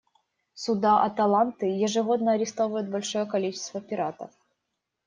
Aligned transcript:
Суда 0.55 0.93
«Аталанты» 1.03 1.67
ежегодно 1.85 2.31
арестовывают 2.31 2.89
большое 2.89 3.27
количество 3.27 3.79
пиратов. 3.81 4.31